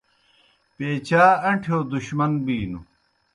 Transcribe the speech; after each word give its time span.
پیچا 0.75 1.23
اݩٹھِیؤ 1.47 1.79
دُشمن 1.93 2.31
بِینوْ 2.45 2.79